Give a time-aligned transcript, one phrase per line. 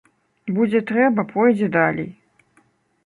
[0.55, 2.11] Будзе трэба, пойдзе далей.